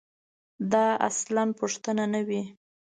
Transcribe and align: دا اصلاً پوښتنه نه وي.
دا 0.71 0.85
اصلاً 1.09 1.43
پوښتنه 1.59 2.03
نه 2.13 2.21
وي. 2.27 2.41